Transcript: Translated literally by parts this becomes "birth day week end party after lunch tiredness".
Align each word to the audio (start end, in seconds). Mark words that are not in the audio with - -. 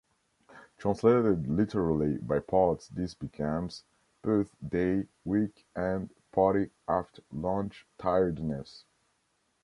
Translated 0.79 1.47
literally 1.47 2.17
by 2.17 2.39
parts 2.39 2.87
this 2.87 3.13
becomes 3.13 3.83
"birth 4.23 4.49
day 4.67 5.05
week 5.25 5.67
end 5.75 6.09
party 6.31 6.71
after 6.87 7.21
lunch 7.31 7.85
tiredness". 7.99 8.83